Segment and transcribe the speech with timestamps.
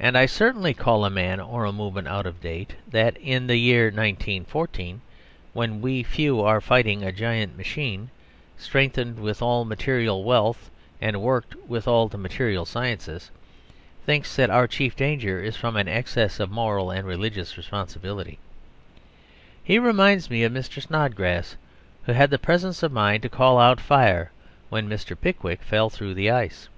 [0.00, 3.56] And I certainly call a man or a movement out of date that, in the
[3.58, 5.00] year 1914,
[5.52, 8.10] when we few are fighting a giant machine,
[8.58, 10.68] strengthened with all material wealth
[11.00, 13.30] and worked with all the material sciences,
[14.04, 18.40] thinks that our chief danger is from an excess of moral and religious responsibility.
[19.62, 20.82] He reminds me of Mr.
[20.82, 21.54] Snodgrass,
[22.02, 24.32] who had the presence of mind to call out "Fire!"
[24.70, 25.16] when Mr.
[25.16, 26.68] Pickwick fell through the ice.